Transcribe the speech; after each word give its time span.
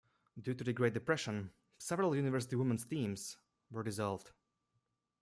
Due 0.41 0.55
to 0.55 0.63
the 0.63 0.73
Great 0.73 0.95
Depression, 0.95 1.51
several 1.77 2.15
university 2.15 2.55
women's 2.55 2.85
teams 2.87 3.37
were 3.69 3.83
dissolved. 3.83 4.31